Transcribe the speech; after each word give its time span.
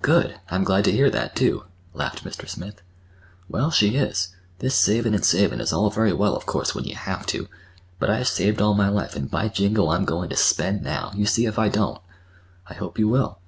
"Good! 0.00 0.38
I'm 0.48 0.62
glad 0.62 0.84
to 0.84 0.92
hear 0.92 1.10
that, 1.10 1.34
too," 1.34 1.64
laughed 1.92 2.22
Mr. 2.22 2.48
Smith. 2.48 2.82
"Well, 3.48 3.72
she 3.72 3.96
is. 3.96 4.28
This 4.60 4.76
savin' 4.76 5.12
an' 5.12 5.24
savin' 5.24 5.60
is 5.60 5.72
all 5.72 5.90
very 5.90 6.12
well, 6.12 6.36
of 6.36 6.46
course, 6.46 6.72
when 6.72 6.84
you 6.84 6.94
have 6.94 7.26
to. 7.34 7.48
But 7.98 8.08
I've 8.08 8.28
saved 8.28 8.62
all 8.62 8.74
my 8.74 8.88
life 8.88 9.16
and, 9.16 9.28
by 9.28 9.48
jingo, 9.48 9.88
I'm 9.88 10.04
goin' 10.04 10.28
to 10.28 10.36
spend 10.36 10.84
now! 10.84 11.10
You 11.16 11.26
see 11.26 11.46
if 11.46 11.58
I 11.58 11.68
don't." 11.68 12.00
"I 12.68 12.74
hope 12.74 12.96
you 12.96 13.08
will." 13.08 13.40